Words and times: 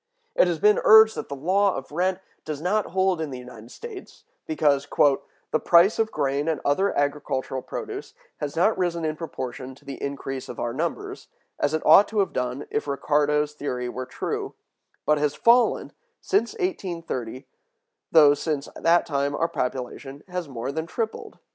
It 0.33 0.47
has 0.47 0.57
been 0.57 0.81
urged 0.83 1.13
that 1.15 1.29
the 1.29 1.35
law 1.35 1.75
of 1.75 1.91
rent 1.91 2.21
does 2.43 2.59
not 2.59 2.87
hold 2.87 3.21
in 3.21 3.29
the 3.29 3.37
United 3.37 3.69
States, 3.69 4.23
because 4.47 4.87
"the 5.51 5.59
price 5.59 5.99
of 5.99 6.09
grain 6.11 6.47
and 6.47 6.59
other 6.65 6.91
agricultural 6.97 7.61
produce 7.61 8.15
has 8.37 8.55
not 8.55 8.75
risen 8.79 9.05
in 9.05 9.15
proportion 9.15 9.75
to 9.75 9.85
the 9.85 10.01
increase 10.01 10.49
of 10.49 10.59
our 10.59 10.73
numbers, 10.73 11.27
as 11.59 11.75
it 11.75 11.85
ought 11.85 12.07
to 12.07 12.17
have 12.17 12.33
done 12.33 12.65
if 12.71 12.87
Ricardo's 12.87 13.53
theory 13.53 13.87
were 13.89 14.07
true, 14.07 14.55
but 15.05 15.19
has 15.19 15.35
fallen, 15.35 15.91
since 16.19 16.53
1830, 16.53 17.45
though 18.11 18.33
since 18.33 18.69
that 18.75 19.05
time 19.05 19.35
our 19.35 19.47
population 19.47 20.23
has 20.29 20.47
been 20.47 20.53
more 20.55 20.71
than 20.71 20.87
tripled." 20.87 21.37